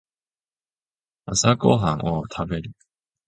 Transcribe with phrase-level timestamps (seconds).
[1.27, 2.71] 朝ごはんを食べる